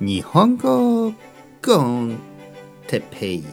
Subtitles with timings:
[0.00, 1.12] 日本語
[1.60, 2.20] コン
[2.86, 3.44] テペイ。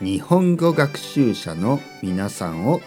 [0.00, 2.80] 日本語学習者の皆さんを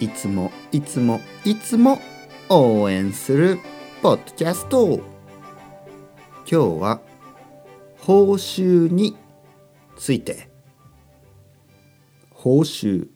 [0.00, 2.00] いつもいつもいつも
[2.48, 3.60] 応援する
[4.02, 4.98] ポッドキャスト。
[6.38, 7.00] 今日は
[8.00, 9.16] 報酬に
[9.96, 10.50] ついて。
[12.30, 13.06] 報酬。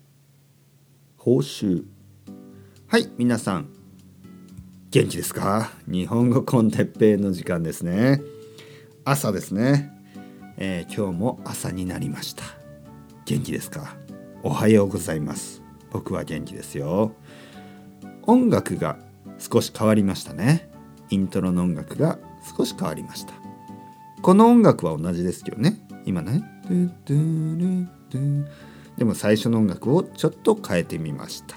[1.16, 1.82] 報酬。
[2.86, 3.68] はい皆さん。
[4.92, 5.72] 元気ですか？
[5.88, 8.22] 日本語コンテッペイの時間ですね。
[9.06, 9.92] 朝ですね、
[10.56, 12.42] えー、今日も朝になりました。
[13.26, 13.96] 元気ですか？
[14.42, 15.60] おはようございます。
[15.90, 17.12] 僕は元気ですよ。
[18.22, 18.96] 音楽が
[19.38, 20.70] 少し変わりましたね。
[21.10, 22.18] イントロの音楽が
[22.56, 23.34] 少し変わりました。
[24.22, 25.86] この音楽は同じですけどね。
[26.06, 26.42] 今ね。
[28.96, 31.56] でも最初の音楽をちょっと変えてみました。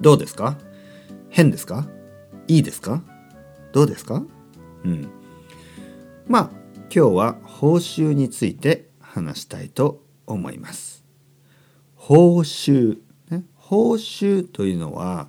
[0.00, 0.58] どうですか？
[1.30, 1.88] 変ですか？
[2.46, 3.02] いいですか？
[3.72, 4.22] どうですか？
[4.84, 5.08] うん。
[6.28, 11.04] まあ今日は報酬について話したいと思います。
[11.94, 12.98] 報酬、
[13.30, 15.28] ね、報酬というのは、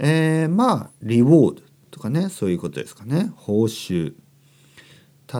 [0.00, 3.30] えー、まあリウォードとかねそういうことですかね。
[3.36, 4.14] 報酬。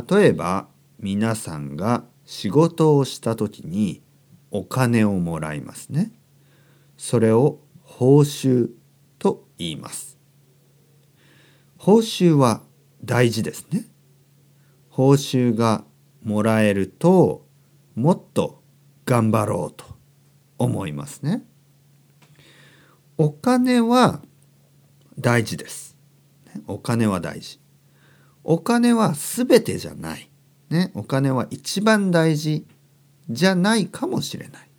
[0.09, 0.69] 例えば
[1.01, 4.03] 皆さんが仕事をした時に
[4.53, 6.13] お金をもらいますね。
[6.97, 8.71] それを報酬
[9.19, 10.17] と言います。
[11.77, 12.63] 報酬は
[13.05, 13.92] 大事ですね。
[14.93, 15.87] 報酬が
[16.23, 17.47] もらえると
[17.95, 18.63] もっと
[19.07, 19.87] 頑張ろうと
[20.59, 21.45] 思いますね。
[23.17, 24.21] お金は
[25.19, 25.97] 大事です。
[26.67, 27.59] お金は大事。
[28.45, 30.31] お金は全てじゃない。
[30.69, 32.67] ね、お金は一番大事
[33.31, 34.71] じゃないかもしれない。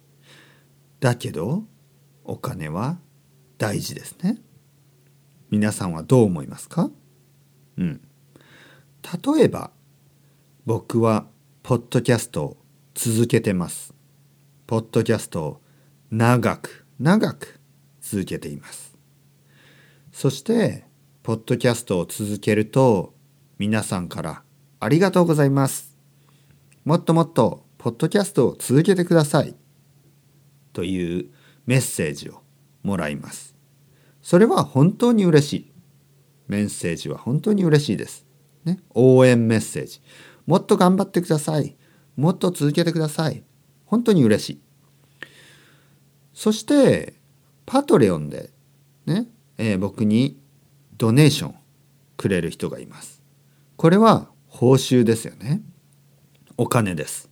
[1.00, 1.64] だけど
[2.23, 3.00] お金は
[3.58, 4.38] 大事ですね。
[5.50, 6.92] 皆さんはどう思いますか？
[7.77, 8.02] うん。
[9.36, 9.72] 例えば
[10.66, 11.28] 僕は
[11.61, 12.58] ポッドキャストを
[12.94, 13.94] 続けてます。
[14.66, 15.61] ポッドキャストを
[16.09, 17.60] 長く長く
[17.99, 18.95] 続けています。
[20.14, 20.86] そして
[21.21, 23.14] ポッドキャストを続けると
[23.58, 24.43] 皆さんから
[24.80, 25.98] ありがとうございます。
[26.86, 29.58] もっともっとポッドキャストを続けてください。
[30.71, 31.30] という
[31.65, 32.42] メッセージを
[32.83, 33.54] もらいます。
[34.21, 35.71] それは本当に嬉しい。
[36.48, 38.26] メッセージは本当に嬉しいです。
[38.64, 39.99] ね、応援メッセージ。
[40.45, 41.76] もっと頑張ってください。
[42.15, 43.43] もっと続けてください。
[43.86, 44.61] 本当に嬉しい。
[46.33, 47.14] そして、
[47.65, 48.52] パトレオンで、
[49.05, 49.27] ね、
[49.58, 50.39] えー、僕に
[50.98, 51.55] ドネーション
[52.17, 53.21] くれる人がいます。
[53.77, 55.61] これは報酬ですよね。
[56.58, 57.30] お金です。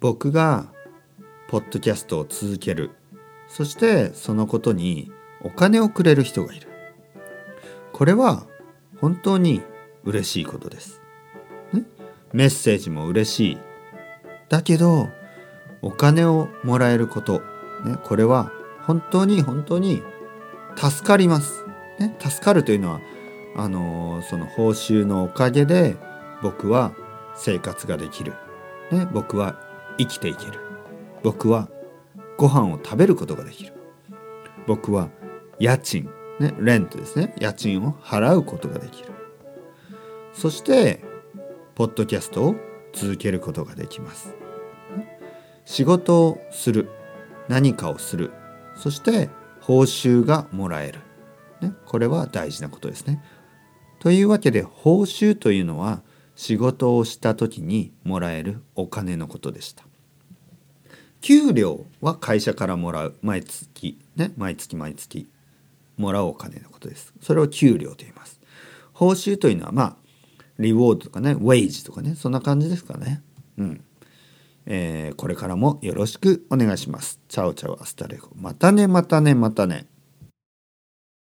[0.00, 0.72] 僕が
[1.48, 2.90] ポッドキャストを続ける。
[3.48, 5.10] そしてそのことに
[5.42, 6.68] お金をくれる人がいる。
[7.92, 8.46] これは
[9.00, 9.62] 本当に
[10.04, 11.00] 嬉しいことです。
[12.32, 13.58] メッセージも嬉しい。
[14.48, 15.08] だけど
[15.82, 17.40] お金をもらえること、
[17.84, 18.52] ね、これは
[18.86, 20.02] 本当に本当に
[20.76, 21.64] 助かります。
[21.98, 23.00] ね、助かるというのは
[23.56, 25.96] あのその報酬のおかげで
[26.42, 26.92] 僕は
[27.34, 28.34] 生活ができる、
[28.92, 29.58] ね、僕は
[29.98, 30.60] 生きていける。
[31.22, 31.68] 僕は
[32.36, 33.72] ご飯を食べることができる。
[34.66, 35.08] 僕は
[35.58, 37.34] 家賃、ね、レントですね。
[37.38, 39.10] 家賃を払うことができる。
[40.34, 41.02] そして
[41.76, 42.56] ポッドキャストを
[42.92, 44.34] 続けることができます
[45.64, 46.88] 仕事をする
[47.48, 48.32] 何かをする
[48.74, 51.00] そして報酬がもらえる、
[51.60, 53.22] ね、これは大事なことですね
[54.00, 56.02] というわけで報酬というのは
[56.34, 59.84] 仕事をした時にもらえるお金のことでした
[61.20, 65.28] 給料は会社からもらう毎月ね毎月毎月
[65.96, 67.12] もらうお金のことです。
[67.22, 68.40] それを給料と言います。
[68.92, 69.96] 報酬というのはまあ
[70.58, 73.22] reward とかねウェイジとかねそんな感じですかね。
[73.58, 73.84] うん。
[74.68, 77.20] えー、これからもよろしくお願いします。
[77.28, 78.28] Chao chao hasta luego。
[78.34, 79.86] またねまたねまたね。